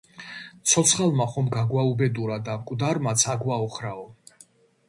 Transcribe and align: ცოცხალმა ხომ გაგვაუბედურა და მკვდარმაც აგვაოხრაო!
ცოცხალმა 0.71 1.27
ხომ 1.33 1.51
გაგვაუბედურა 1.57 2.39
და 2.49 2.57
მკვდარმაც 2.63 3.27
აგვაოხრაო! 3.35 4.09